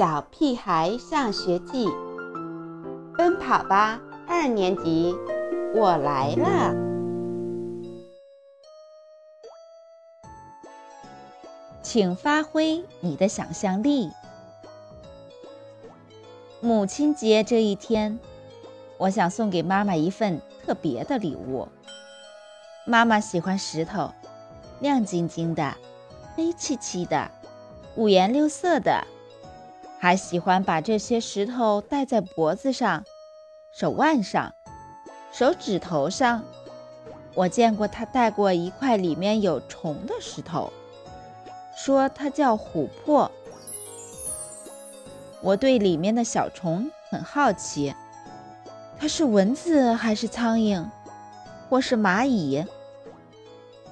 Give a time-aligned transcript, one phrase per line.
[0.00, 1.86] 小屁孩上学记》，
[3.18, 5.14] 奔跑吧二年级，
[5.74, 6.74] 我来了！
[11.82, 14.10] 请发挥你的想象力。
[16.62, 18.18] 母亲节这一天，
[18.96, 21.68] 我想送给妈妈一份特别的礼物。
[22.86, 24.10] 妈妈喜欢石头，
[24.80, 25.76] 亮晶晶的，
[26.34, 27.30] 黑漆漆的，
[27.96, 29.06] 五颜六色的。
[30.02, 33.04] 还喜欢把这些石头戴在脖子上、
[33.70, 34.54] 手腕上、
[35.30, 36.42] 手指头上。
[37.34, 40.72] 我见过他戴过一块里面有虫的石头，
[41.76, 43.30] 说它叫琥珀。
[45.42, 47.94] 我对里面的小虫很好奇，
[48.98, 50.88] 它是蚊子还是苍蝇，
[51.68, 52.64] 或是蚂蚁？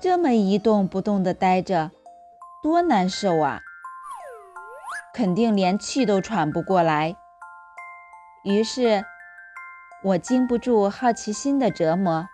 [0.00, 1.90] 这么一动不动地待着，
[2.62, 3.60] 多难受啊！
[5.16, 7.16] 肯定连气都喘不过来。
[8.44, 9.02] 于是，
[10.02, 12.28] 我经不住好奇心的折磨，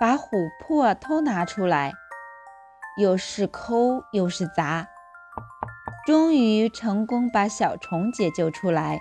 [0.00, 1.92] 把琥珀偷拿出来，
[2.96, 4.88] 又是抠又是砸，
[6.06, 8.98] 终于成功把小虫解救出来。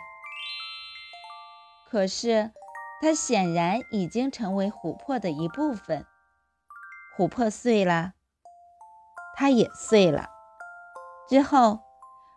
[1.90, 2.52] 可是，
[3.02, 6.06] 它显然已经成为琥珀的一部分。
[7.18, 8.12] 琥珀碎了，
[9.38, 10.28] 它也碎了。
[11.30, 11.89] 之后。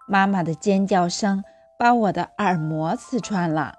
[0.09, 1.43] 妈妈的尖叫声
[1.79, 3.75] 把我的耳膜刺穿了，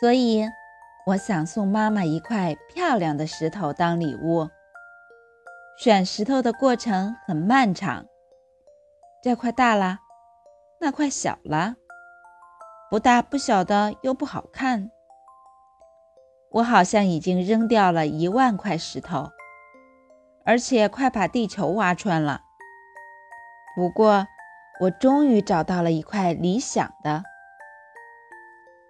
[0.00, 0.44] 所以
[1.06, 4.48] 我想送妈妈一块漂亮的石头当礼物。
[5.78, 8.06] 选石头的过程很漫长，
[9.22, 9.98] 这块大了，
[10.80, 11.74] 那块小了，
[12.90, 14.90] 不大不小的又不好看。
[16.52, 19.30] 我好像已经扔掉了一万块石头。
[20.46, 22.42] 而且快把地球挖穿了。
[23.74, 24.28] 不过，
[24.80, 27.24] 我终于找到了一块理想的，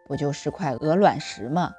[0.06, 1.72] 不就是块鹅卵石吗？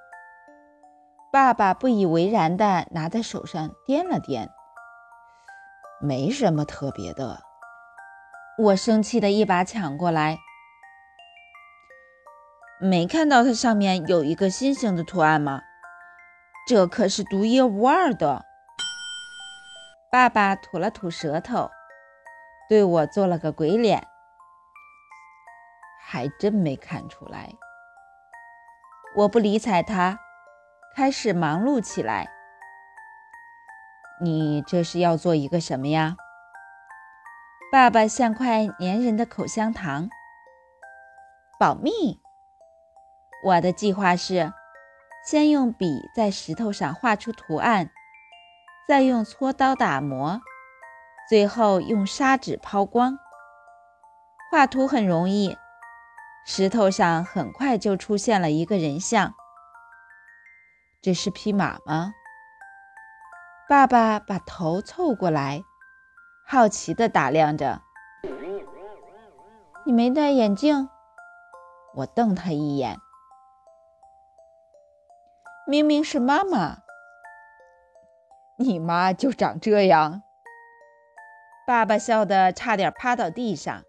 [1.32, 4.50] 爸爸不以为然地拿在手上掂了掂，
[6.02, 7.42] 没什么特别的。
[8.58, 10.40] 我生气的一把抢过来，
[12.80, 15.62] 没看到它上面有一个星星的图案吗？
[16.68, 18.47] 这可是独一无二的。
[20.10, 21.70] 爸爸吐了吐舌头，
[22.70, 24.08] 对我做了个鬼脸，
[26.02, 27.54] 还真没看出来。
[29.16, 30.18] 我不理睬他，
[30.96, 32.30] 开始忙碌起来。
[34.22, 36.16] 你这是要做一个什么呀？
[37.70, 40.10] 爸爸像块粘人的口香糖。
[41.60, 42.22] 保密。
[43.44, 44.54] 我的计划是，
[45.26, 47.92] 先用笔在石头上画出图案。
[48.88, 50.42] 再用锉刀打磨，
[51.28, 53.20] 最后用砂纸抛光。
[54.50, 55.58] 画图很容易，
[56.46, 59.34] 石头上很快就出现了一个人像。
[61.02, 62.14] 这是匹马吗？
[63.68, 65.64] 爸爸把头凑过来，
[66.48, 67.82] 好奇地打量着。
[69.86, 70.88] 你没戴眼镜？
[71.94, 72.98] 我瞪他一眼。
[75.66, 76.87] 明明是妈妈。
[78.60, 80.24] 你妈就长这样。
[81.68, 83.84] 爸爸笑得差点趴到地上。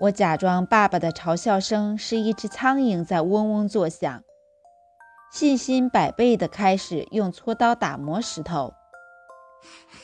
[0.00, 4.22] 我假装爸爸的嘲笑声是一只苍蝇在嗡嗡作响，
[5.32, 8.74] 信心百倍地开始用锉刀打磨石头。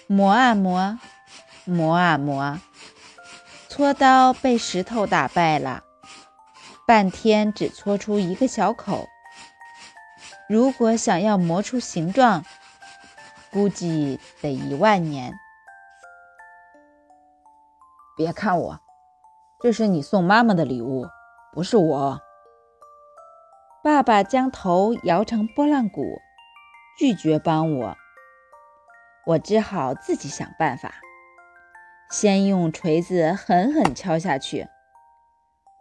[0.06, 0.98] 磨啊磨，
[1.66, 2.58] 磨啊磨，
[3.68, 5.84] 锉刀被石头打败了，
[6.86, 9.06] 半天只搓出一个小口。
[10.48, 12.44] 如果想要磨出形状，
[13.54, 15.32] 估计得一万年。
[18.16, 18.80] 别看我，
[19.60, 21.06] 这是你送妈妈的礼物，
[21.52, 22.20] 不是我。
[23.84, 26.02] 爸爸将头摇成拨浪鼓，
[26.98, 27.96] 拒绝帮我。
[29.24, 30.92] 我只好自己想办法。
[32.10, 34.66] 先用锤子狠狠敲下去，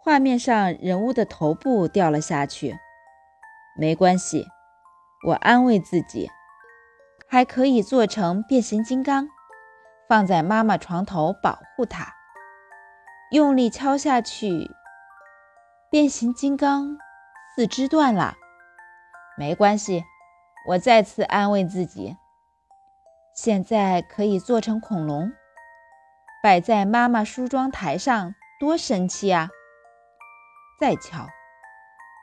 [0.04, 2.78] 画面上人物的头部掉了下去。
[3.76, 4.46] 没关系，
[5.28, 6.30] 我安慰自己。
[7.34, 9.28] 还可以做成变形金刚，
[10.08, 12.14] 放在妈妈床头保护她。
[13.32, 14.70] 用力敲下去，
[15.90, 16.96] 变形金刚
[17.56, 18.36] 四肢断了。
[19.36, 20.04] 没关系，
[20.68, 22.16] 我再次安慰自己。
[23.36, 25.34] 现在可以做成恐龙，
[26.44, 29.50] 摆在妈妈梳妆台上，多神气啊！
[30.80, 31.28] 再敲，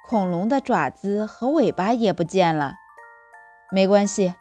[0.08, 2.74] 恐龙的爪子和尾巴也不见了。
[3.72, 4.36] 没关系。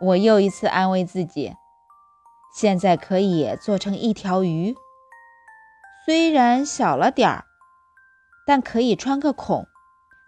[0.00, 1.54] 我又一次安慰自己，
[2.54, 4.74] 现在可以做成一条鱼，
[6.06, 7.44] 虽然小了点儿，
[8.46, 9.66] 但可以穿个孔，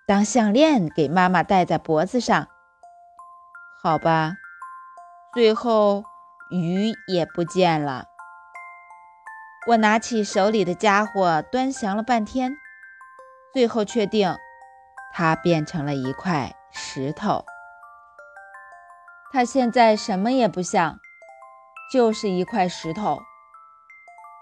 [0.06, 2.48] 当项链给妈妈戴在脖子上。
[3.82, 4.34] 好吧，
[5.32, 6.04] 最后
[6.50, 8.04] 鱼也不见了。
[9.68, 12.52] 我拿起手里的家伙，端详了半天，
[13.54, 14.36] 最后确定，
[15.14, 17.46] 它变成了一块石头。
[19.32, 20.98] 它现在什么也不像，
[21.90, 23.18] 就是一块石头。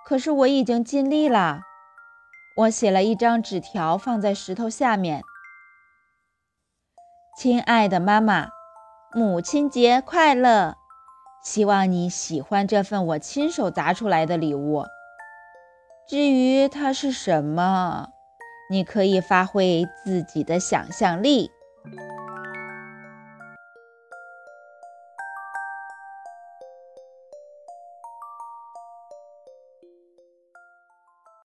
[0.05, 1.61] 可是我已经尽力了，
[2.57, 5.23] 我写了一张纸条放在石头下面
[7.39, 8.49] ：“亲爱的妈妈。”
[9.15, 10.77] 母亲节快乐！
[11.43, 14.85] 希望你喜欢这份我亲手砸出来的礼物。
[16.09, 18.09] 至于它是什么，
[18.71, 21.51] 你可以发挥自己的想象力。